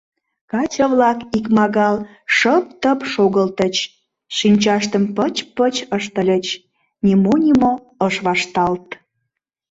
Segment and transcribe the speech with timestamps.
[0.51, 1.95] Каче-влак икмагал
[2.35, 3.75] шып-тып шогылтыч,
[4.37, 6.45] шинчаштым пыч-пыч ыштыльыч—
[7.05, 7.71] нимо-нимо
[8.07, 8.87] ыш вашталт.